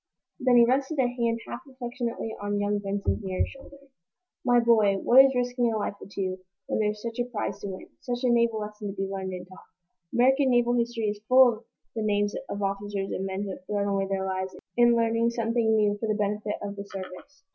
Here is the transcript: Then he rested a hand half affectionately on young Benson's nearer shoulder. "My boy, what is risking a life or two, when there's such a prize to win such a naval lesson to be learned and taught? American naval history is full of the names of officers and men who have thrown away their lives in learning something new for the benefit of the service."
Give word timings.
Then 0.39 0.57
he 0.57 0.65
rested 0.65 0.97
a 0.97 1.07
hand 1.07 1.41
half 1.47 1.59
affectionately 1.71 2.35
on 2.41 2.59
young 2.59 2.79
Benson's 2.79 3.23
nearer 3.23 3.45
shoulder. 3.45 3.77
"My 4.43 4.59
boy, 4.59 4.97
what 4.97 5.23
is 5.23 5.35
risking 5.35 5.71
a 5.71 5.77
life 5.77 5.93
or 6.01 6.07
two, 6.11 6.39
when 6.65 6.79
there's 6.79 7.03
such 7.03 7.19
a 7.19 7.25
prize 7.29 7.59
to 7.59 7.67
win 7.67 7.87
such 7.99 8.23
a 8.23 8.29
naval 8.31 8.61
lesson 8.61 8.87
to 8.87 8.95
be 8.95 9.07
learned 9.07 9.31
and 9.31 9.47
taught? 9.47 9.59
American 10.11 10.49
naval 10.49 10.73
history 10.73 11.03
is 11.09 11.21
full 11.29 11.53
of 11.53 11.65
the 11.95 12.01
names 12.01 12.33
of 12.49 12.63
officers 12.63 13.11
and 13.11 13.27
men 13.27 13.43
who 13.43 13.51
have 13.51 13.63
thrown 13.67 13.87
away 13.89 14.07
their 14.07 14.25
lives 14.25 14.55
in 14.75 14.95
learning 14.95 15.29
something 15.29 15.75
new 15.75 15.95
for 15.99 16.07
the 16.07 16.15
benefit 16.15 16.55
of 16.63 16.75
the 16.75 16.83
service." 16.85 17.43